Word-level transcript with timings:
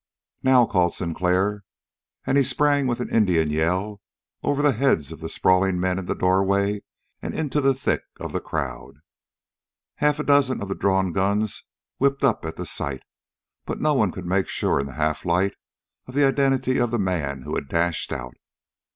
"Now!" 0.41 0.65
called 0.65 0.95
Sinclair, 0.95 1.63
and 2.25 2.35
he 2.35 2.43
sprang 2.43 2.87
with 2.87 2.99
an 3.01 3.11
Indian 3.13 3.51
yell 3.51 4.01
over 4.41 4.63
the 4.63 4.71
heads 4.71 5.11
of 5.11 5.19
the 5.19 5.29
sprawling 5.29 5.79
men 5.79 5.99
in 5.99 6.07
the 6.07 6.15
doorway 6.15 6.81
and 7.21 7.35
into 7.35 7.61
the 7.61 7.75
thick 7.75 8.01
of 8.19 8.31
the 8.33 8.41
crowd. 8.41 8.95
Half 9.97 10.17
a 10.17 10.23
dozen 10.23 10.59
of 10.59 10.69
the 10.69 10.73
drawn 10.73 11.11
guns 11.13 11.61
whipped 11.99 12.23
up 12.23 12.43
at 12.45 12.55
the 12.55 12.65
sight, 12.65 13.03
but 13.67 13.79
no 13.79 13.93
one 13.93 14.11
could 14.11 14.25
make 14.25 14.47
sure 14.47 14.79
in 14.79 14.87
the 14.87 14.93
half 14.93 15.23
light 15.23 15.53
of 16.07 16.15
the 16.15 16.25
identity 16.25 16.79
of 16.79 16.89
the 16.89 16.97
man 16.97 17.43
who 17.43 17.53
had 17.53 17.67
dashed 17.69 18.11
out. 18.11 18.33